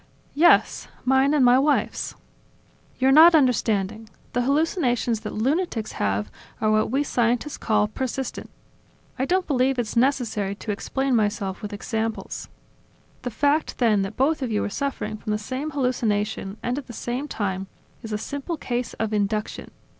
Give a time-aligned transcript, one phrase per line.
[0.33, 2.15] "Yes; mine and my wife's!"
[2.97, 4.09] "You're not understanding.
[4.33, 8.49] The hallucinations that lunatics have are what we scientists call persistent.
[9.19, 12.49] I don't believe it's necessary to explain myself with examples...
[13.21, 16.87] The fact then that both of you are suffering from the same hallucination, and at
[16.87, 17.67] the same time,
[18.01, 19.69] is a simple case of induction.